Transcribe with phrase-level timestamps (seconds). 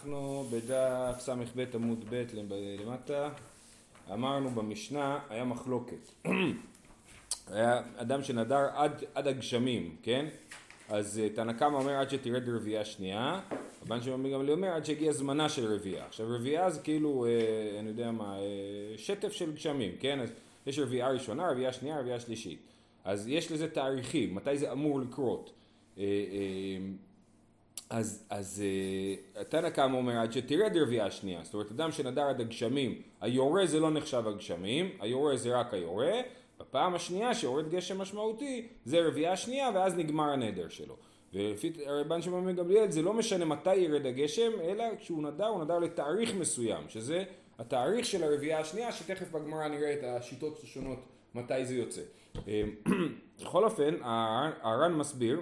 [0.00, 2.24] אנחנו בדף ס"ב עמוד ב'
[2.80, 3.28] למטה,
[4.12, 6.08] אמרנו במשנה, היה מחלוקת.
[7.52, 10.26] היה אדם שנדר עד, עד הגשמים, כן?
[10.88, 13.40] אז אה, תנא קמא אומר עד שתרד רביעייה שנייה,
[13.82, 16.06] רבן שמעון בן גמליאל אומר עד שהגיע זמנה של רביעייה.
[16.06, 20.20] עכשיו רביעייה זה כאילו, אה, אני יודע מה, אה, שטף של גשמים, כן?
[20.20, 20.30] אז
[20.66, 22.60] יש רביעייה ראשונה, רביעייה שנייה, רביעייה שלישית.
[23.04, 25.52] אז יש לזה תאריכים, מתי זה אמור לקרות.
[25.98, 26.78] אה, אה,
[27.90, 28.62] אז, אז
[29.36, 33.66] אה, תנא קמא אומר עד שתרד רביעייה שנייה, זאת אומרת אדם שנדר עד הגשמים, היורה
[33.66, 36.12] זה לא נחשב הגשמים, היורה זה רק היורה,
[36.60, 40.96] בפעם השנייה שיורד גשם משמעותי זה רביעייה שנייה ואז נגמר הנדר שלו.
[41.34, 45.64] ולפי רבן שמעון בן גמליאל זה לא משנה מתי ירד הגשם, אלא כשהוא נדר הוא
[45.64, 47.24] נדר לתאריך מסוים, שזה
[47.58, 50.98] התאריך של הרביעייה השנייה, שתכף בגמרא נראה את השיטות השונות
[51.34, 52.02] מתי זה יוצא.
[53.40, 53.94] בכל אופן,
[54.62, 55.40] הר"ן מסביר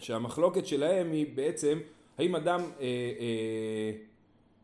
[0.00, 1.78] שהמחלוקת שלהם היא בעצם
[2.18, 2.86] האם אדם, אה,
[3.20, 3.92] אה,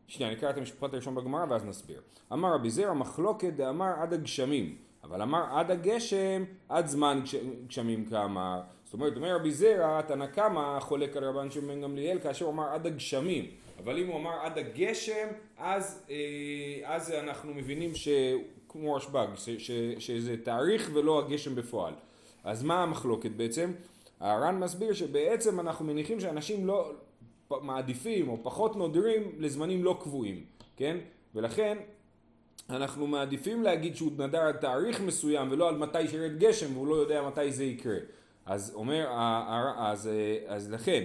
[0.07, 2.01] שנייה נקרא את המשפט הראשון בגמרא ואז נסביר.
[2.33, 7.21] אמר רבי זרע מחלוקת דאמר עד הגשמים, אבל אמר עד הגשם עד זמן
[7.67, 8.61] גשמים כאמר.
[8.85, 12.73] זאת אומרת, אומר רבי זרע, תנא קמא חולק על רבן שמעון גמליאל כאשר הוא אמר
[12.73, 13.45] עד הגשמים,
[13.83, 16.15] אבל אם הוא אמר עד הגשם, אז, אה,
[16.95, 19.27] אז אנחנו מבינים שכמו רשב"ג,
[19.99, 21.93] שזה תאריך ולא הגשם בפועל.
[22.43, 23.71] אז מה המחלוקת בעצם?
[24.19, 26.91] הר"ן מסביר שבעצם אנחנו מניחים שאנשים לא
[27.61, 30.43] מעדיפים או פחות נודרים לזמנים לא קבועים,
[30.75, 30.97] כן?
[31.35, 31.77] ולכן
[32.69, 36.95] אנחנו מעדיפים להגיד שהוא נדר על תאריך מסוים ולא על מתי שירד גשם והוא לא
[36.95, 37.97] יודע מתי זה יקרה.
[38.45, 39.07] אז אומר,
[39.77, 40.09] אז,
[40.47, 41.03] אז לכן,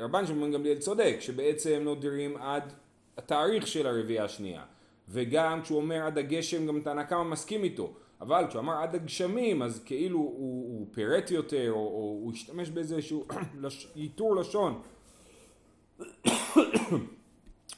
[0.00, 2.72] רבן שמעון גמליאל צודק שבעצם נודרים עד
[3.16, 4.62] התאריך של הרביעייה השנייה.
[5.08, 7.92] וגם כשהוא אומר עד הגשם גם תנא קמא מסכים איתו.
[8.26, 12.70] אבל כשהוא אמר עד הגשמים אז כאילו הוא, הוא פירט יותר או, או הוא השתמש
[12.70, 13.26] באיזשהו
[13.96, 14.82] ייתור לשון.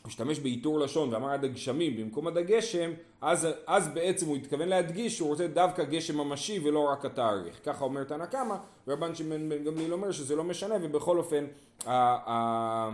[0.07, 4.69] הוא השתמש בעיטור לשון ואמר עד הגשמים במקום עד הגשם אז, אז בעצם הוא התכוון
[4.69, 7.61] להדגיש שהוא רוצה דווקא גשם ממשי ולא רק התאריך.
[7.65, 8.55] ככה אומר תנא קמא
[8.87, 11.45] ורבן שמעון בן גמליאל אומר שזה לא משנה ובכל אופן
[11.87, 11.93] ה,
[12.31, 12.91] ה,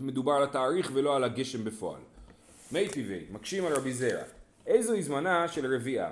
[0.00, 2.00] מדובר על התאריך ולא על הגשם בפועל.
[2.72, 4.22] מי טבעי מקשים על רבי זרע.
[4.66, 6.10] איזוהי זמנה של רביעה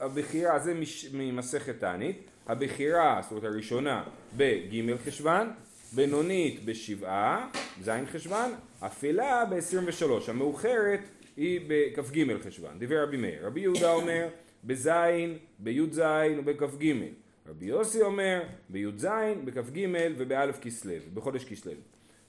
[0.00, 0.74] הבחירה זה
[1.12, 2.16] ממסכת תענית,
[2.46, 4.04] הבחירה, זאת אומרת הראשונה,
[4.36, 5.52] בג' חשוון,
[5.92, 7.48] בינונית בשבעה,
[7.84, 11.00] ז' חשוון, אפלה ב-23, המאוחרת
[11.36, 14.28] היא בכ"ג חשוון, דיבר רבי מאיר, רבי יהודה אומר
[14.64, 14.90] בז',
[15.58, 16.00] בי"ז
[16.38, 16.94] ובכ"ג,
[17.48, 19.06] רבי יוסי אומר בי"ז,
[19.44, 19.86] בכ"ג
[20.18, 21.72] ובאלף כסלו, בחודש כסלו.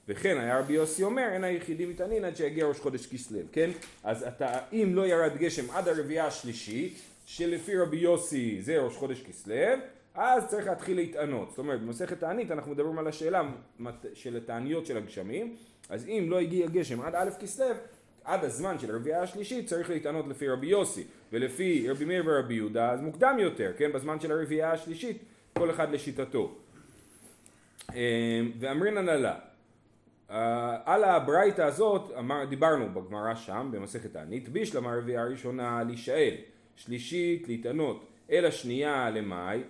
[0.07, 3.69] וכן היה רבי יוסי אומר אין היחידים מתעניין עד שיגיע ראש חודש כסלו, כן?
[4.03, 9.21] אז אתה, אם לא ירד גשם עד הרביעייה השלישית שלפי רבי יוסי זה ראש חודש
[9.21, 9.55] כסלו,
[10.15, 11.49] אז צריך להתחיל להתענות.
[11.49, 13.41] זאת אומרת, במסכת תענית אנחנו מדברים על השאלה
[14.13, 15.55] של התעניות של הגשמים,
[15.89, 17.65] אז אם לא הגיע גשם עד א' כסלו,
[18.23, 21.03] עד הזמן של הרביעייה השלישית צריך להתענות לפי רבי יוסי,
[21.33, 23.91] ולפי רבי מאיר ורבי יהודה אז מוקדם יותר, כן?
[23.91, 25.23] בזמן של הרביעייה השלישית,
[25.57, 26.55] כל אחד לשיטתו.
[27.93, 27.97] אמ,
[28.59, 29.35] ואמרינן עלה,
[30.85, 36.35] על הברייתא הזאת אמר, דיברנו בגמרא שם במסכת תענית, בישלמה הרביעייה הראשונה להישאל
[36.85, 39.61] שלישית להתענות, אלא שנייה למאי,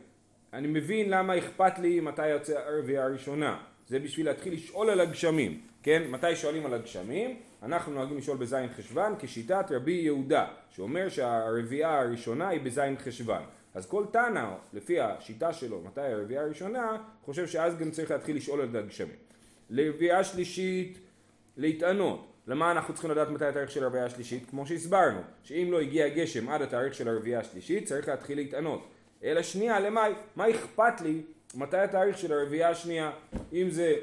[0.54, 3.58] אני מבין למה אכפת לי מתי יוצא הרביעייה הראשונה,
[3.88, 6.04] זה בשביל להתחיל לשאול על הגשמים, כן?
[6.10, 7.38] מתי שואלים על הגשמים?
[7.64, 13.42] אנחנו נוהגים לשאול בזין חשוון כשיטת רבי יהודה, שאומר שהרביעייה הראשונה היא בזין חשוון.
[13.74, 18.62] אז כל תנא, לפי השיטה שלו, מתי הרביעייה הראשונה, חושב שאז גם צריך להתחיל לשאול
[18.62, 19.16] על הגשמים.
[19.70, 20.98] לרביעייה שלישית,
[21.58, 22.31] להתענות.
[22.48, 24.50] למה אנחנו צריכים לדעת מתי התאריך של הרביעייה השלישית?
[24.50, 28.88] כמו שהסברנו, שאם לא הגיע גשם עד התאריך של הרביעייה השלישית צריך להתחיל להתענות.
[29.24, 31.22] אלא שנייה למאי, מה אכפת לי
[31.56, 33.12] מתי התאריך של הרביעייה השנייה?
[33.54, 33.96] אם זה,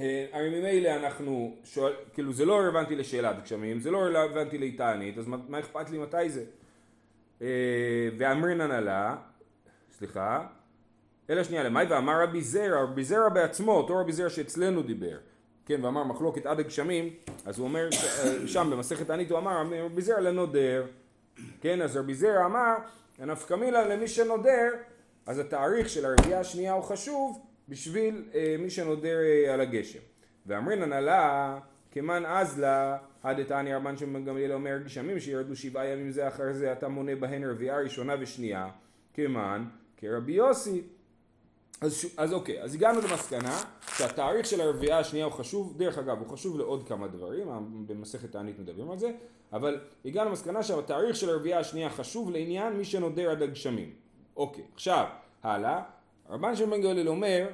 [0.00, 5.18] אה, הרי ממילא אנחנו שואל, כאילו זה לא רלוונטי לשאלת גשמים, זה לא רלוונטי להתענית,
[5.18, 6.44] אז מה, מה אכפת לי מתי זה?
[7.42, 7.46] אה,
[8.18, 9.16] ואמרינן עלה,
[9.90, 10.46] סליחה,
[11.30, 15.18] אלא שנייה למאי ואמר רבי זרע, רבי זרע בעצמו, אותו רבי זרע שאצלנו דיבר
[15.66, 17.10] כן, ואמר מחלוקת עד הגשמים,
[17.46, 20.86] אז הוא אומר, אה, שם במסכת תענית הוא אמר, רבי זרע לנודר,
[21.60, 22.74] כן, אז רבי זרע אמר,
[23.18, 24.68] נפקא מילה למי שנודר,
[25.26, 29.98] אז התאריך של הרביעייה השנייה הוא חשוב בשביל אה, מי שנודר אה, על הגשם.
[30.46, 31.58] ואמרינן עלה
[31.90, 36.88] כמן אזלה, הדתני רבן שמעון גמליאל אומר גשמים שירדו שבעה ימים זה אחר זה אתה
[36.88, 38.68] מונה בהן רביעייה ראשונה ושנייה
[39.14, 39.64] כמן
[39.96, 40.82] כרבי יוסי
[41.82, 43.58] אז, אז אוקיי, אז הגענו למסקנה
[43.96, 47.48] שהתאריך של הרביעייה השנייה הוא חשוב, דרך אגב הוא חשוב לעוד כמה דברים,
[47.86, 49.12] במסכת תענית מדברים על זה,
[49.52, 53.90] אבל הגענו למסקנה שהתאריך של הרביעייה השנייה חשוב לעניין מי שנודר עד הגשמים.
[54.36, 55.06] אוקיי, עכשיו,
[55.42, 55.82] הלאה,
[56.30, 57.46] רבן שמעון בן גליל אומר,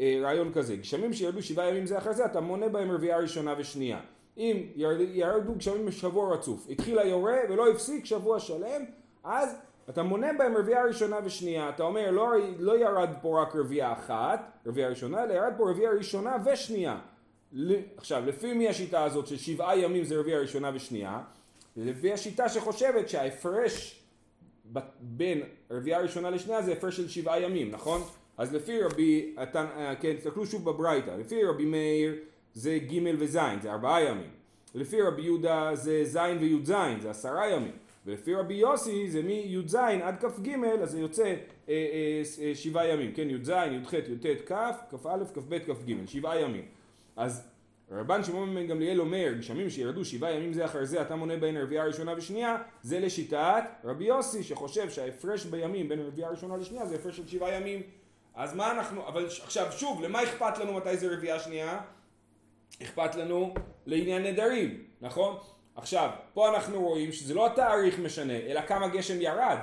[0.00, 3.54] אה, רעיון כזה, גשמים שירדו שבעה ימים זה אחרי זה, אתה מונה בהם רביעייה ראשונה
[3.58, 4.00] ושנייה.
[4.36, 8.84] אם ירד, ירדו גשמים בשבוע רצוף, התחיל היורה ולא הפסיק שבוע שלם,
[9.24, 9.56] אז
[9.90, 14.58] אתה מונה בהם רביעייה ראשונה ושנייה, אתה אומר לא, לא ירד פה רק רביעייה אחת,
[14.66, 16.98] רביעייה ראשונה, אלא ירד פה רביעייה ראשונה ושנייה.
[17.96, 21.20] עכשיו, לפי מי השיטה הזאת של שבעה ימים זה רביעייה ראשונה ושנייה?
[21.76, 24.02] לפי השיטה שחושבת שההפרש
[25.00, 28.02] בין רביעייה ראשונה לשנייה זה הפרש של שבעה ימים, נכון?
[28.38, 32.14] אז לפי רבי, אתה, אה, כן, תסתכלו שוב בברייתא, לפי רבי מאיר
[32.54, 34.30] זה ג' וז', זה ארבעה ימים.
[34.74, 36.72] לפי רבי יהודה זה ז' וי"ז,
[37.02, 37.72] זה עשרה ימים.
[38.06, 40.50] ולפי רבי יוסי זה מי"ז עד כ"ג,
[40.82, 41.34] אז זה יוצא אה,
[41.68, 44.52] אה, אה, שבעה ימים, כן, י"ז, י"ח, י"ט, כ',
[44.90, 46.64] כ"א, כ"ב, כ"ג, שבעה ימים.
[47.16, 47.50] אז
[47.90, 51.56] רבן שמעון בן גמליאל אומר, גשמים שירדו שבעה ימים זה אחר זה, אתה מונה בין
[51.56, 56.94] הרביעה הראשונה ושנייה, זה לשיטת רבי יוסי, שחושב שההפרש בימים בין הרביעה הראשונה לשנייה זה
[56.94, 57.82] הפרש של שבעה ימים.
[58.34, 61.80] אז מה אנחנו, אבל עכשיו שוב, למה אכפת לנו מתי זה רביעה שנייה?
[62.82, 63.54] אכפת לנו
[63.86, 65.36] לעניין נדרים, נכון?
[65.74, 69.58] עכשיו, פה אנחנו רואים שזה לא התאריך משנה, אלא כמה גשם ירד.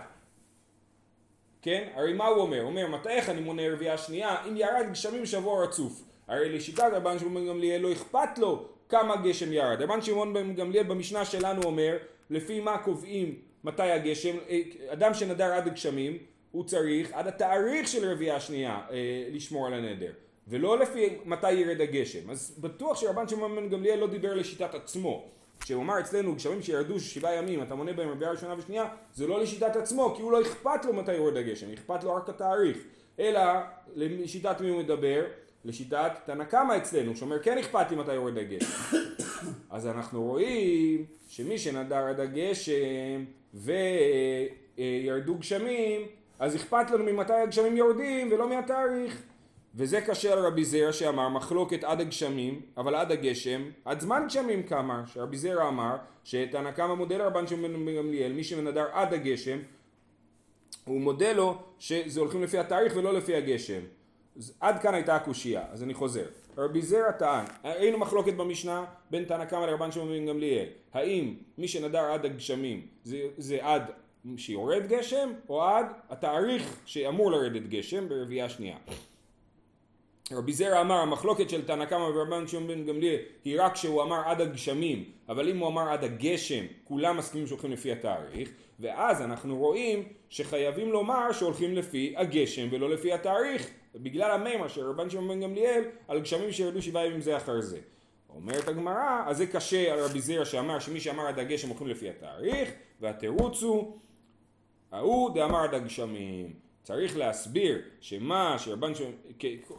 [1.62, 1.88] כן?
[1.96, 2.62] הרי מה הוא אומר?
[2.62, 4.44] הוא אומר, מתי איך אני מונה רביעה שנייה?
[4.50, 6.04] אם ירד גשמים שבוע רצוף.
[6.28, 9.82] הרי לשיטת רבן שמעון בן גמליאל לא אכפת לו כמה גשם ירד.
[9.82, 11.98] רבן שמעון בן גמליאל במשנה שלנו אומר,
[12.30, 16.18] לפי מה קובעים מתי הגשם, אה, אדם שנדר עד הגשמים,
[16.52, 20.12] הוא צריך עד התאריך של רביעה שנייה אה, לשמור על הנדר.
[20.48, 22.30] ולא לפי מתי ירד הגשם.
[22.30, 25.26] אז בטוח שרבן שמעון בן גמליאל לא דיבר לשיטת עצמו.
[25.60, 29.42] כשהוא אמר אצלנו גשמים שירדו שבעה ימים אתה מונה בהם רביעה ראשונה ושנייה זה לא
[29.42, 32.78] לשיטת עצמו כי הוא לא אכפת לו מתי יורד הגשם אכפת לו רק התאריך.
[33.20, 33.42] אלא
[33.96, 35.24] לשיטת מי הוא מדבר?
[35.66, 38.66] לשיטת תנא קמא אצלנו שאומר כן אכפת לי מתי יורד הגשם
[39.70, 46.02] אז אנחנו רואים שמי שנדר עד הגשם וירדו גשמים
[46.40, 49.24] אז אכפת לנו ממתי הגשמים יורדים ולא מהתאריך
[49.78, 55.04] וזה קשה על רבי שאמר מחלוקת עד הגשמים, אבל עד הגשם, עד זמן גשמים כמה,
[55.06, 59.58] שרבי זרע אמר שתנא קמא מודה לרבן שמעון בן גמליאל, מי שמנדר עד הגשם,
[60.86, 63.82] הוא מודה לו שזה הולכים לפי התאריך ולא לפי הגשם.
[64.38, 66.26] אז עד כאן הייתה הקושייה, אז אני חוזר.
[66.58, 71.68] רבי זרע טען, היינו מחלוקת במשנה בין תנא קמא לרבן שמעון בן גמליאל, האם מי
[71.68, 73.84] שנדר עד הגשמים זה, זה עד
[74.38, 78.78] שיורד גשם, או עד התאריך שאמור לרדת גשם ברביעייה שנייה.
[80.32, 84.22] רבי זרע אמר המחלוקת של תנא קמא ורבן שמעון בן גמליאל היא רק שהוא אמר
[84.26, 89.58] עד הגשמים אבל אם הוא אמר עד הגשם כולם מסכימים שהולכים לפי התאריך ואז אנחנו
[89.58, 95.42] רואים שחייבים לומר שהולכים לפי הגשם ולא לפי התאריך בגלל המימה של רבן שמעון בן
[95.42, 97.80] גמליאל על גשמים שירדו שבעה ימים זה אחר זה.
[98.30, 102.10] אומרת הגמרא אז זה קשה על רבי זרע שאמר שמי שאמר עד הגשם הולכים לפי
[102.10, 102.72] התאריך
[103.02, 103.98] והתירוץ הוא
[104.92, 109.02] ההוא דאמר עד הגשמים צריך להסביר שמה שרבן ש...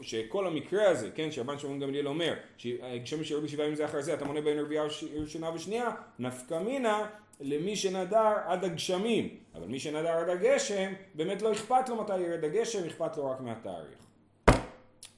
[0.02, 4.14] שכל המקרה הזה, כן, שרבן שמעון גמליאל אומר, שגשמים שירדו שבעה ימים זה אחר זה,
[4.14, 4.84] אתה מונה בין רביעה
[5.14, 7.06] ראשונה ושנייה, נפקא מינה
[7.40, 12.44] למי שנדר עד הגשמים, אבל מי שנדר עד הגשם, באמת לא אכפת לו מתי ירד
[12.44, 14.06] הגשם, אכפת לו רק מהתאריך.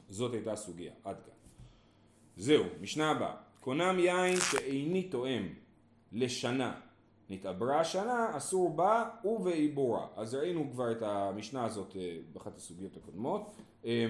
[0.08, 1.34] זאת הייתה הסוגיה, עד כאן.
[2.36, 3.34] זהו, משנה הבאה.
[3.60, 5.48] קונם יין שאיני תואם
[6.12, 6.72] לשנה
[7.30, 10.06] נתעברה השנה, אסור בה ובעיבורה.
[10.16, 13.50] אז ראינו כבר את המשנה הזאת אה, באחת הסוגיות הקודמות.
[13.84, 14.06] אה,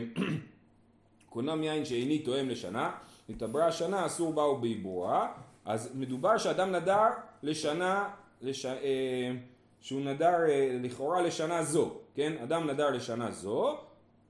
[1.30, 2.90] קונם יין שאיני תואם לשנה,
[3.28, 5.32] נתעברה השנה, אסור בה ובעיבורה.
[5.64, 7.06] אז מדובר שאדם נדר
[7.42, 8.08] לשנה,
[8.40, 8.66] לש...
[8.66, 9.32] אה,
[9.80, 10.36] שהוא נדר
[10.82, 12.32] לכאורה לשנה זו, כן?
[12.42, 13.78] אדם נדר לשנה זו,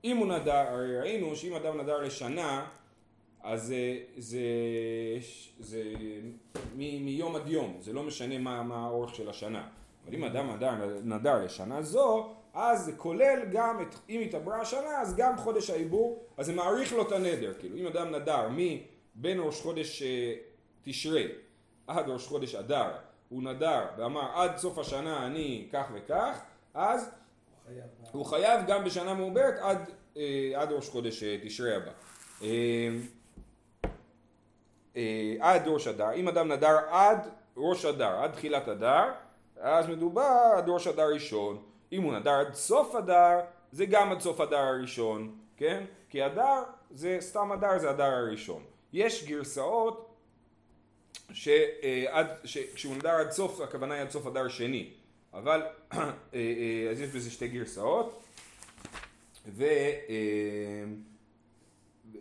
[0.03, 2.65] אם הוא נדר, הרי ראינו שאם אדם נדר לשנה
[3.43, 4.39] אז זה, זה,
[5.59, 5.83] זה
[6.75, 9.67] מ, מיום עד יום, זה לא משנה מה, מה האורך של השנה.
[10.05, 15.15] אבל אם אדם נדר, לשנה זו, אז זה כולל גם, את, אם התעברה השנה, אז
[15.15, 17.53] גם חודש העיבור, אז זה מעריך לו את הנדר.
[17.59, 20.33] כאילו, אם אדם נדר מבין ראש חודש אה,
[20.83, 21.27] תשרי
[21.87, 22.91] עד ראש חודש אדר,
[23.29, 26.39] הוא נדר ואמר עד סוף השנה אני כך וכך,
[26.73, 31.75] אז הוא חייב, הוא חייב גם בשנה מעוברת עד, אה, עד ראש חודש אה, תשרי
[31.75, 31.91] הבא.
[34.95, 39.11] אה, עד ראש אדר, אם אדם נדר עד ראש אדר, עד תחילת אדר,
[39.59, 41.63] אז מדובר עד ראש אדר ראשון.
[41.91, 43.39] אם הוא נדר עד סוף אדר,
[43.71, 45.83] זה גם עד סוף אדר הראשון, כן?
[46.09, 48.63] כי אדר זה סתם אדר זה אדר הראשון.
[48.93, 50.15] יש גרסאות
[51.31, 54.89] שעד, שכשהוא נדר עד סוף, הכוונה היא עד סוף אדר שני.
[55.33, 55.61] אבל,
[55.93, 58.23] אה, אה, אז יש בזה שתי גרסאות.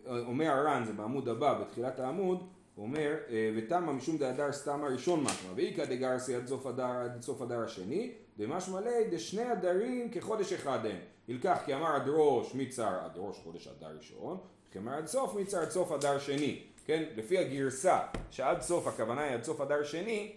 [0.04, 5.24] ואומר הר"ן, זה בעמוד הבא, בתחילת העמוד, הוא אומר, אה, ותמה משום דהדר סתם הראשון
[5.24, 10.52] משמע, ואיכא דגרסי עד סוף הדר עד סוף הדר השני, דמשמע ליה דשני הדרים כחודש
[10.52, 10.96] אחד הם.
[11.28, 14.38] ילקח כי אמר עד ראש מצר עד ראש חודש אדר ראשון,
[14.72, 17.02] כלומר עד סוף מצר עד סוף אדר שני, כן?
[17.16, 17.98] לפי הגרסה
[18.30, 20.32] שעד סוף הכוונה היא עד סוף אדר שני,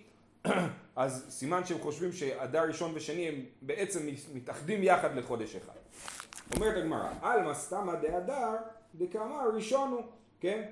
[0.96, 4.00] אז סימן שהם חושבים שאדר ראשון ושני הם בעצם
[4.34, 5.74] מתאחדים יחד לחודש אחד.
[6.56, 8.56] אומרת הגמרא, עלמא סתמא דהדר
[8.96, 10.02] דקאמר ראשון הוא,
[10.40, 10.64] כן?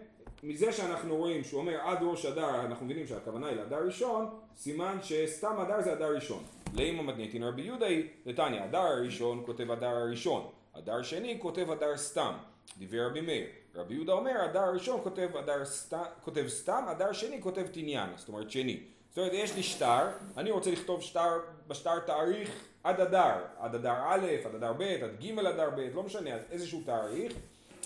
[0.43, 4.98] מזה שאנחנו רואים שהוא אומר עד ראש אדר, אנחנו מבינים שהכוונה היא לאדר ראשון, סימן
[5.01, 6.43] שסתם אדר זה אדר ראשון.
[6.74, 11.98] לאמא מתניתין רבי יהודה היא, לתניא, אדר הראשון כותב אדר הראשון, אדר שני כותב אדר
[11.98, 12.33] סתם,
[12.77, 13.45] דיבר רבי מאיר.
[13.75, 15.98] רבי יהודה אומר, אדר הראשון כותב, אדר סת...
[16.24, 18.79] כותב סתם, אדר שני כותב תניין, זאת אומרת שני.
[19.10, 20.07] זאת אומרת, יש לי שטר,
[20.38, 22.51] אני רוצה לכתוב שטר, בשטר תאריך
[22.83, 26.81] עד אדר, עד אדר א', עד אדר ב', עד ג' אדר ב', לא משנה, איזשהו
[26.86, 27.33] תאריך,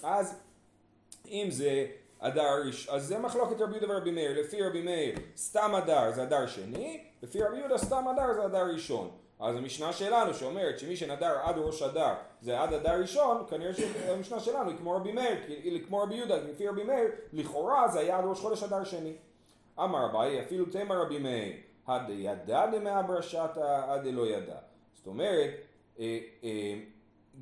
[0.03, 0.39] אז
[1.27, 1.85] אם זה
[2.19, 6.24] אדר ראשון, אז זה מחלוקת רבי יהודה ורבי מאיר, לפי רבי מאיר סתם אדר זה
[6.24, 9.12] אדר שני, לפי רבי יהודה סתם אדר זה אדר ראשון.
[9.39, 14.39] אז המשנה שלנו שאומרת שמי שנדר עד ראש אדר זה עד אדר ראשון, כנראה שהמשנה
[14.39, 18.17] שלנו היא כמו רבי מאיר, היא כמו רבי יהודה, לפי רבי מאיר, לכאורה זה היה
[18.17, 19.13] עד ראש חודש אדר שני.
[19.79, 21.53] אמר אביי אפילו תמר רבי מאיר,
[21.88, 24.57] עד ידע דמאברשתא עד לא ידע.
[24.93, 25.51] זאת אומרת,
[26.00, 26.75] אה, אה,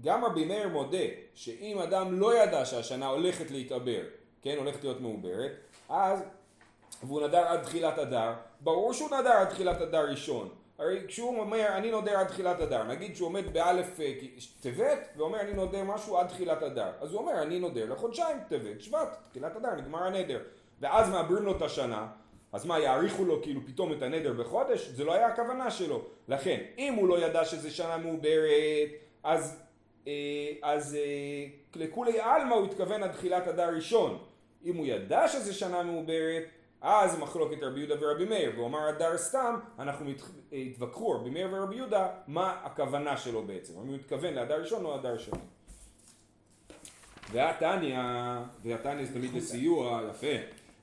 [0.01, 0.97] גם רבי מאיר מודה
[1.33, 4.01] שאם אדם לא ידע שהשנה הולכת להתעבר,
[4.43, 5.51] כן, הולכת להיות מעוברת,
[5.89, 6.23] אז,
[7.03, 10.49] והוא נדר עד תחילת אדר, ברור שהוא נדר עד תחילת אדר ראשון.
[10.77, 14.13] הרי כשהוא אומר אני נודר עד תחילת אדר, נגיד שהוא עומד באלף אה,
[14.61, 18.81] טבת ואומר אני נודר משהו עד תחילת אדר, אז הוא אומר אני נודר לחודשיים טבת,
[18.81, 20.39] שבט, תחילת אדר, נגמר הנדר,
[20.81, 22.07] ואז מעברים לו את השנה,
[22.51, 24.87] אז מה יאריכו לו כאילו פתאום את הנדר בחודש?
[24.87, 28.89] זה לא היה הכוונה שלו, לכן אם הוא לא ידע שזה שנה מעוברת,
[29.23, 29.61] אז,
[30.07, 30.13] אה,
[30.61, 31.45] אז אה,
[31.75, 34.17] לכולי עלמא הוא התכוון עד תחילת אדר ראשון,
[34.65, 36.43] אם הוא ידע שזה שנה מעוברת,
[36.81, 40.11] אז מחלוקת רבי יהודה ורבי מאיר, והוא אמר אדר סתם, אנחנו.
[40.53, 44.95] התווכחו רבי מאיר ורבי יהודה, מה הכוונה שלו בעצם, אם הוא מתכוון לאדר ראשון או
[44.95, 45.39] אדר שני.
[47.31, 47.99] והתניא,
[48.63, 50.27] והתניא זה תמיד לסיוע, יפה,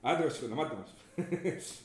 [0.02, 1.24] עד ראש חודש, למדת משהו,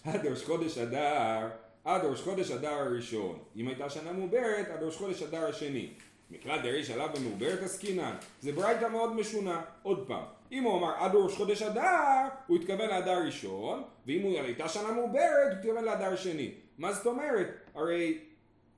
[0.13, 1.49] עד ראש חודש אדר,
[1.85, 5.89] עד ראש חודש אדר הראשון, אם הייתה שנה מעוברת, עד ראש חודש אדר השני.
[6.31, 11.11] מקרא דריש עליו במעוברת עסקינן, זה ברייתא מאוד משונה, עוד פעם, אם הוא אמר עד
[11.15, 16.15] ראש חודש אדר, הוא התכוון לאדר ראשון, ואם הוא הייתה שנה מעוברת, הוא התכוון לאדר
[16.15, 16.51] שני.
[16.77, 17.47] מה זאת אומרת?
[17.75, 18.17] הרי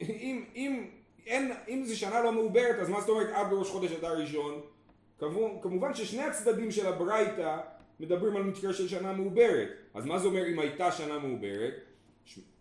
[0.02, 0.88] אם, אם,
[1.26, 4.62] אין, אם זה שנה לא מעוברת, אז מה זאת אומרת עד ראש חודש אדר ראשון?
[5.62, 7.58] כמובן ששני הצדדים של הברייתא
[8.00, 9.68] מדברים על מקרה של שנה מעוברת.
[9.94, 11.74] אז מה זה אומר אם הייתה שנה מעוברת?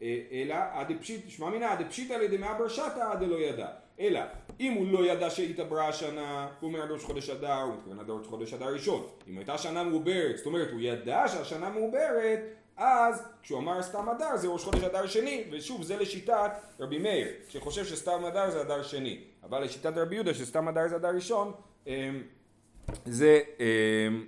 [0.03, 3.69] אה, אלא עד פשיט, שמע מינא עד פשיטא לידי מעבר שתא עד לא ידע.
[4.01, 4.21] אלא
[4.61, 8.11] אם הוא לא ידע שהתעברה השנה, הוא אומר עד ראש חודש אדר, הוא מתכוון עד
[8.11, 9.07] ראש חודש אדר ראשון.
[9.29, 12.41] אם הייתה שנה מעוברת, זאת אומרת הוא ידע שהשנה מעוברת,
[12.77, 16.51] אז כשהוא אמר סתם אדר זה ראש חודש אדר שני, ושוב זה לשיטת
[16.81, 20.97] רבי מאיר, שחושב שסתם אדר זה אדר שני, אבל לשיטת רבי יהודה שסתם אדר זה
[20.97, 21.53] אדר ראשון,
[21.87, 22.23] אמ,
[23.05, 24.25] זה אמ,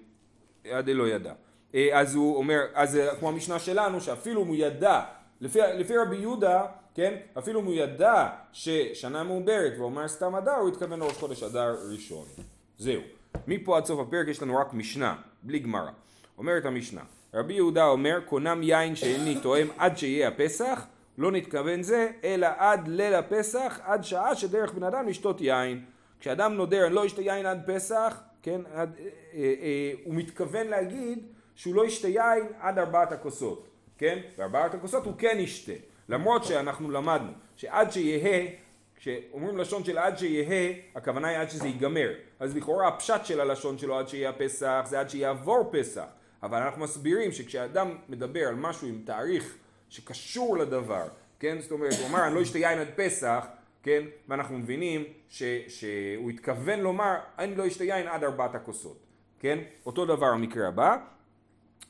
[0.70, 1.32] עד לא ידע.
[1.75, 5.00] אה, אז הוא אומר, אז כמו המשנה שלנו, שאפילו אם הוא ידע,
[5.40, 6.66] לפי, לפי רבי יהודה
[6.99, 7.14] כן?
[7.38, 12.25] אפילו אם הוא ידע ששנה מעוברת ואומר סתם אדר, הוא התכוון לראש חודש אדר ראשון.
[12.78, 13.00] זהו.
[13.47, 15.90] מפה עד סוף הפרק יש לנו רק משנה, בלי גמרא.
[16.38, 17.00] אומרת המשנה,
[17.35, 20.87] רבי יהודה אומר, קונם יין שאיני תואם עד שיהיה הפסח,
[21.19, 25.85] לא נתכוון זה, אלא עד ליל הפסח, עד שעה שדרך בן אדם לשתות יין.
[26.21, 28.61] כשאדם נודר, אני לא אשתה יין עד פסח, כן?
[28.75, 34.19] עד, אה, אה, אה, הוא מתכוון להגיד שהוא לא ישתה יין עד ארבעת הכוסות, כן?
[34.38, 35.88] וארבעת הכוסות הוא כן ישתה.
[36.08, 38.46] למרות שאנחנו למדנו שעד שיהא,
[38.96, 42.10] כשאומרים לשון של עד שיהא, הכוונה היא עד שזה ייגמר.
[42.40, 46.04] אז לכאורה הפשט של הלשון שלו עד שיהיה הפסח זה עד שיעבור פסח.
[46.42, 49.56] אבל אנחנו מסבירים שכשאדם מדבר על משהו עם תאריך
[49.88, 51.04] שקשור לדבר,
[51.40, 51.60] כן?
[51.60, 53.46] זאת אומרת, הוא אמר אני לא אשתה יין עד פסח,
[53.82, 54.02] כן?
[54.28, 58.98] ואנחנו מבינים ש, שהוא התכוון לומר אני לא אשתה יין עד ארבעת הכוסות,
[59.40, 59.58] כן?
[59.86, 60.96] אותו דבר המקרה הבא.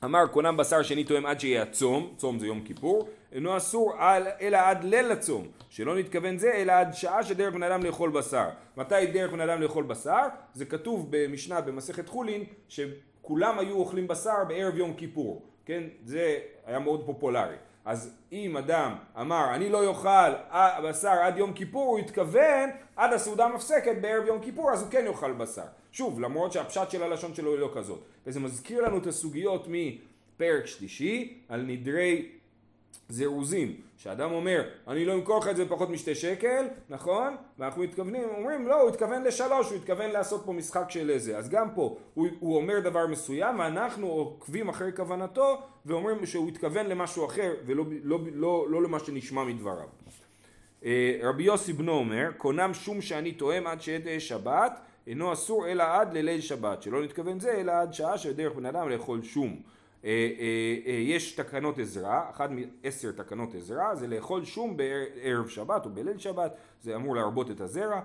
[0.04, 4.26] אמר קונם בשר שני תואם עד שיהיה הצום, צום זה יום כיפור, אינו אסור על,
[4.40, 8.48] אלא עד ליל הצום, שלא נתכוון זה אלא עד שעה שדרך בן אדם לאכול בשר.
[8.76, 10.26] מתי דרך בן אדם לאכול בשר?
[10.54, 15.82] זה כתוב במשנה במסכת חולין שכולם היו אוכלים בשר בערב יום כיפור, כן?
[16.04, 17.56] זה היה מאוד פופולרי.
[17.84, 20.30] אז אם אדם אמר אני לא יאכל
[20.84, 25.04] בשר עד יום כיפור, הוא התכוון עד הסעודה מפסקת בערב יום כיפור, אז הוא כן
[25.06, 25.62] יאכל בשר.
[25.92, 28.00] שוב, למרות שהפשט של הלשון שלו היא לא כזאת.
[28.26, 32.28] וזה מזכיר לנו את הסוגיות מפרק שלישי על נדרי
[33.08, 37.36] זירוזים, שאדם אומר, אני לא אמכור לך את זה בפחות משתי שקל, נכון?
[37.58, 41.38] ואנחנו מתכוונים, אומרים, לא, הוא התכוון לשלוש, הוא התכוון לעשות פה משחק של איזה.
[41.38, 46.86] אז גם פה, הוא, הוא אומר דבר מסוים, ואנחנו עוקבים אחרי כוונתו, ואומרים שהוא התכוון
[46.86, 49.88] למשהו אחר, ולא לא, לא, לא, לא למה שנשמע מדבריו.
[50.84, 55.84] אה, רבי יוסי בנו אומר, קונם שום שאני תואם עד שתהא שבת, אינו אסור אלא
[55.94, 59.60] עד לליל שבת, שלא נתכוון זה אלא עד שעה שדרך בן אדם לאכול שום.
[60.04, 65.84] אה, אה, אה, יש תקנות עזרה, אחת מעשר תקנות עזרה זה לאכול שום בערב שבת
[65.84, 68.00] או בליל שבת, זה אמור להרבות את הזרע.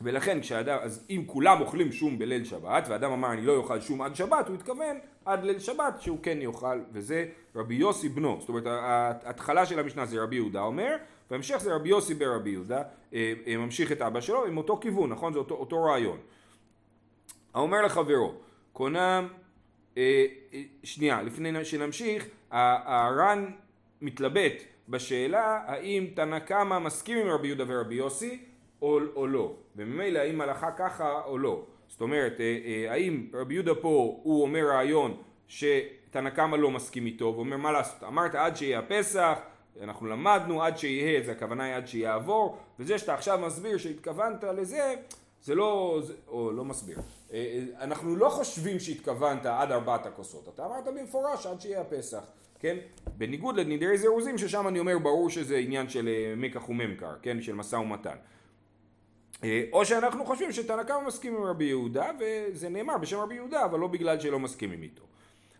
[0.00, 4.02] ולכן כשאדם, אז אם כולם אוכלים שום בליל שבת, ואדם אמר אני לא אוכל שום
[4.02, 8.48] עד שבת, הוא התכוון עד ליל שבת שהוא כן יאכל, וזה רבי יוסי בנו, זאת
[8.48, 10.96] אומרת ההתחלה של המשנה זה רבי יהודה אומר,
[11.30, 12.82] והמשך זה רבי יוסי ברבי יהודה,
[13.46, 15.32] ממשיך את אבא שלו עם אותו כיוון, נכון?
[15.32, 16.18] זה אותו, אותו רעיון.
[17.54, 18.34] האומר לחברו,
[18.72, 19.28] קונם
[20.82, 23.50] שנייה, לפני שנמשיך, הר"ן
[24.02, 28.38] מתלבט בשאלה האם תנא קמא מסכים עם רבי יהודה ורבי יוסי
[28.82, 31.64] או, או לא, וממילא האם הלכה ככה או לא.
[31.88, 37.32] זאת אומרת, אה, האם רבי יהודה פה הוא אומר רעיון שתנא קמא לא מסכים איתו
[37.36, 39.38] ואומר מה לעשות, אמרת עד שיהיה הפסח,
[39.82, 44.94] אנחנו למדנו עד שיהיה, זה הכוונה היא עד שיעבור, וזה שאתה עכשיו מסביר שהתכוונת לזה,
[45.42, 46.98] זה לא, זה, או לא מסביר.
[46.98, 52.24] אה, אה, אנחנו לא חושבים שהתכוונת עד ארבעת הכוסות, אתה אמרת במפורש עד שיהיה הפסח,
[52.58, 52.76] כן?
[53.16, 57.42] בניגוד לנדרי זירוזים ששם אני אומר ברור שזה עניין של אה, מקח וממכר, כן?
[57.42, 58.16] של משא ומתן.
[59.72, 63.78] או שאנחנו חושבים שתנא קמא מסכים עם רבי יהודה וזה נאמר בשם רבי יהודה אבל
[63.78, 65.02] לא בגלל שלא מסכימים איתו.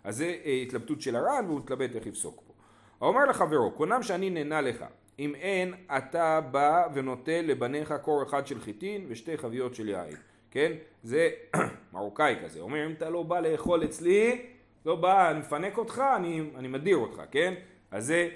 [0.05, 2.53] אז זה התלבטות של הר"ן והוא התלבט איך יפסוק פה.
[3.01, 4.85] האומר לחברו קונם שאני נהנה לך
[5.19, 10.17] אם אין אתה בא ונוטל לבניך קור אחד של חיטין ושתי חביות של יין
[10.53, 10.73] כן?
[11.03, 11.31] זה
[11.93, 14.47] מרוקאי כזה, אומר אם אתה לא בא לאכול אצלי,
[14.87, 17.55] לא בא, אני מפנק אותך, אני, אני מדיר אותך, כן?
[17.91, 18.29] אז זה,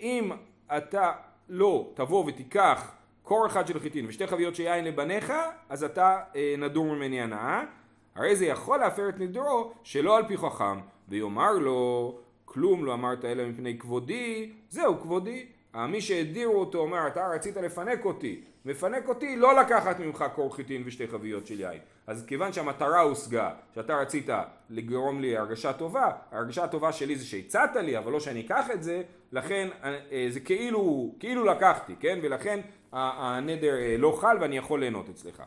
[0.00, 0.30] אם
[0.76, 1.12] אתה
[1.48, 2.92] לא תבוא ותיקח
[3.22, 5.32] קור אחד של חיטין ושתי חביות של יין לבניך,
[5.68, 7.64] אז אתה אה, נדור ממני הנאה.
[8.14, 13.24] הרי זה יכול להפר את נדרו שלא על פי חכם, ויאמר לו כלום לא אמרת
[13.24, 15.46] אלא מפני כבודי, זהו כבודי.
[15.74, 20.82] מי שהדירו אותו אומר אתה רצית לפנק אותי, מפנק אותי לא לקחת ממך קור חיטין
[20.86, 21.78] ושתי חביות של יין.
[22.06, 24.28] אז כיוון שהמטרה הושגה, שאתה רצית
[24.70, 28.82] לגרום לי הרגשה טובה, ההרגשה הטובה שלי זה שהצעת לי, אבל לא שאני אקח את
[28.82, 29.02] זה,
[29.32, 32.18] לכן אה, זה כאילו, כאילו לקחתי, כן?
[32.22, 32.60] ולכן
[32.92, 35.42] הנדר אה, לא חל ואני יכול ליהנות אצלך.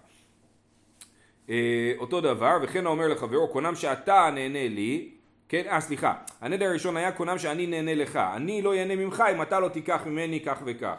[1.50, 5.17] אה, אותו דבר, וכן האומר לחברו, קונם שאתה נהנה לי,
[5.50, 9.42] כן, אה סליחה, הנדר הראשון היה קונם שאני נהנה לך, אני לא ייהנה ממך אם
[9.42, 10.96] אתה לא תיקח ממני כך וכך,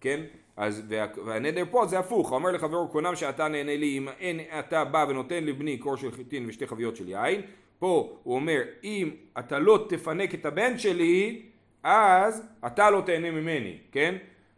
[0.00, 0.20] כן?
[0.56, 0.82] אז
[1.26, 5.44] והנדר פה זה הפוך, אומר לחברו קונם שאתה נהנה לי אם אין אתה בא ונותן
[5.44, 7.40] לבני קור של חיטין ושתי חביות של יין,
[7.78, 11.42] פה הוא אומר אם אתה לא תפנק את הבן שלי
[11.82, 14.14] אז אתה לא תהנה ממני, כן?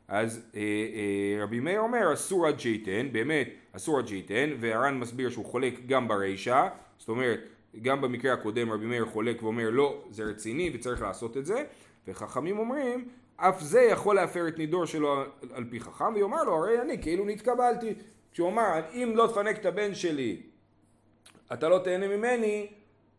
[0.09, 5.31] אז אה, אה, רבי מאיר אומר אסור עד שייתן, באמת אסור עד שייתן, והר"ן מסביר
[5.31, 6.69] שהוא חולק גם ברישה,
[6.99, 7.41] זאת אומרת
[7.83, 11.65] גם במקרה הקודם רבי מאיר חולק ואומר לא זה רציני וצריך לעשות את זה,
[12.09, 16.81] וחכמים אומרים אף זה יכול להפר את נידור שלו על פי חכם, ויאמר לו, הרי
[16.81, 17.95] אני כאילו נתקבלתי.
[18.33, 20.43] כשהוא אמר, אם לא תפנק את הבן שלי,
[21.53, 22.67] אתה לא תהנה ממני,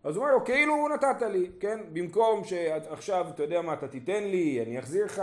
[0.04, 1.80] אז הוא אומר לו, כאילו נתת לי, כן?
[1.94, 5.22] במקום שעכשיו, אתה יודע מה, אתה תיתן לי, אני אחזיר לך,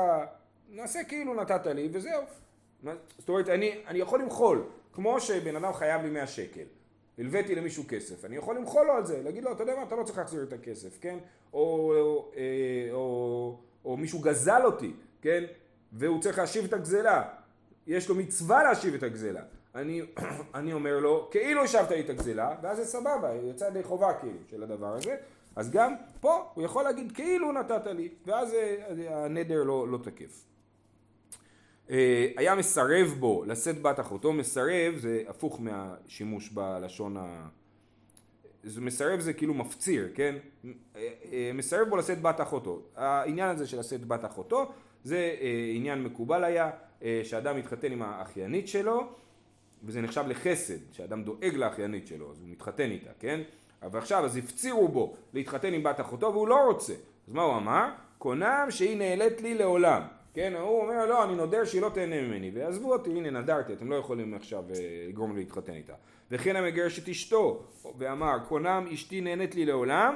[0.71, 2.23] נעשה כאילו נתת לי, וזהו.
[3.19, 6.65] זאת אומרת, אני, אני יכול למחול, כמו שבן אדם חייב לי 100 שקל.
[7.19, 9.97] הלוויתי למישהו כסף, אני יכול למחול לו על זה, להגיד לו, אתה יודע מה, אתה
[9.97, 11.19] לא צריך להחזיר את הכסף, כן?
[11.53, 15.45] או, או, או, אה, או או מישהו גזל אותי, כן?
[15.93, 17.23] והוא צריך להשיב את הגזלה.
[17.87, 19.43] יש לו מצווה להשיב את הגזלה.
[19.75, 20.03] אני,
[20.55, 24.39] אני אומר לו, כאילו השבת לי את הגזלה, ואז זה סבבה, יצא ידי חובה כאילו
[24.51, 25.17] של הדבר הזה.
[25.57, 30.45] אז גם פה הוא יכול להגיד כאילו נתת לי, ואז אה, הנדר לא, לא תקף.
[31.91, 37.49] אה, היה מסרב בו לשאת בת אחותו, מסרב זה הפוך מהשימוש בלשון ה...
[38.63, 40.35] זה מסרב זה כאילו מפציר, כן?
[40.65, 40.71] אה,
[41.33, 42.83] אה, מסרב בו לשאת בת אחותו.
[42.97, 44.73] העניין הזה של לשאת בת אחותו
[45.05, 45.35] זה
[45.75, 46.71] עניין מקובל היה,
[47.23, 49.09] שאדם מתחתן עם האחיינית שלו
[49.85, 53.41] וזה נחשב לחסד, שאדם דואג לאחיינית שלו, אז הוא מתחתן איתה, כן?
[53.83, 56.93] אבל עכשיו אז הפצירו בו להתחתן עם בת אחותו והוא לא רוצה.
[57.29, 57.89] אז מה הוא אמר?
[58.19, 60.03] קונם שהיא נעלית לי לעולם.
[60.35, 63.91] כן, הוא אומר לא, אני נודר שהיא לא תהנה ממני, ועזבו אותי, הנה נדרתי, אתם
[63.91, 64.65] לא יכולים עכשיו
[65.09, 65.95] לגרום לי להתחתן איתה.
[66.31, 67.63] וכן המגרש את אשתו,
[67.99, 70.15] ואמר קונם אשתי נהנית לי לעולם,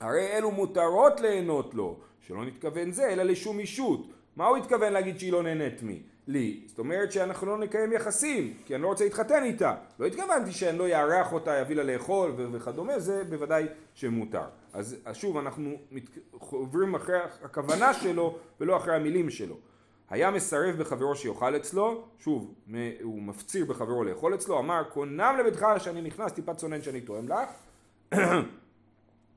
[0.00, 4.06] הרי אלו מותרות ליהנות לו, שלא נתכוון זה אלא לשום אישות.
[4.36, 6.02] מה הוא התכוון להגיד שהיא לא נהנית מי?
[6.26, 6.60] לי.
[6.66, 9.74] זאת אומרת שאנחנו לא נקיים יחסים, כי אני לא רוצה להתחתן איתה.
[9.98, 14.44] לא התכוונתי שאני לא יארח אותה, יביא לה לאכול וכדומה, זה בוודאי שמותר.
[14.72, 15.76] אז שוב, אנחנו
[16.40, 19.56] עוברים אחרי הכוונה שלו ולא אחרי המילים שלו.
[20.10, 22.54] היה מסרב בחברו שיאכל אצלו, שוב,
[23.02, 27.48] הוא מפציר בחברו לאכול אצלו, אמר קונם לביתך שאני נכנס טיפה צונן שאני תואם לך,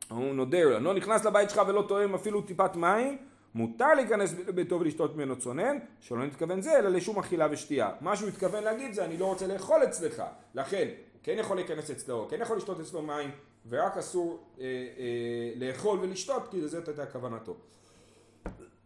[0.09, 3.17] הוא נודר, אני לא נכנס לבית שלך ולא תואם אפילו טיפת מים,
[3.55, 7.91] מותר להיכנס לביתו ולשתות ממנו צונן, שלא נתכוון זה, אלא לשום אכילה ושתייה.
[8.01, 10.23] מה שהוא התכוון להגיד זה, אני לא רוצה לאכול אצלך.
[10.55, 10.87] לכן,
[11.23, 13.31] כן יכול להיכנס אצלו, כן יכול לשתות אצלו מים,
[13.69, 17.55] ורק אסור אה, אה, לאכול ולשתות, כי לזה הייתה כוונתו.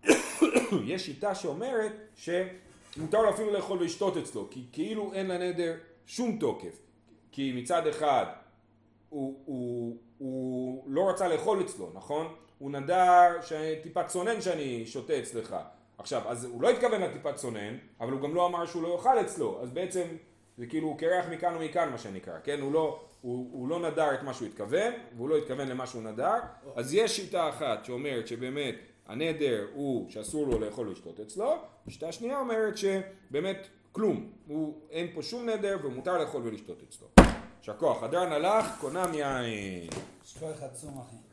[0.86, 5.74] יש שיטה שאומרת שמותר לו אפילו לאכול ולשתות אצלו, כי כאילו אין לנדר
[6.06, 6.80] שום תוקף.
[7.32, 8.26] כי מצד אחד
[9.10, 12.36] הוא, הוא, הוא לא רצה לאכול אצלו, נכון?
[12.62, 15.56] הוא נדר שטיפת צונן שאני שותה אצלך.
[15.97, 19.21] עכשיו, אז הוא לא התכוון לטיפת צונן, אבל הוא גם לא אמר שהוא לא יאכל
[19.21, 20.04] אצלו, אז בעצם
[20.58, 22.62] זה כאילו הוא קרח מכאן ומכאן מה שנקרא, כן?
[22.62, 26.04] הוא לא, הוא, הוא לא נדר את מה שהוא התכוון, והוא לא התכוון למה שהוא
[26.04, 26.36] נדר,
[26.76, 28.76] אז יש שיטה אחת שאומרת שבאמת
[29.08, 31.56] הנדר הוא שאסור לו לאכול ולשתות אצלו,
[31.88, 37.08] ושיטה שנייה אומרת שבאמת כלום, הוא, אין פה שום נדר ומותר לאכול ולשתות אצלו.
[37.60, 39.89] יישר כוח, הדרן הלך, קונם יין.
[40.26, 41.31] יש כוח עצום אחי.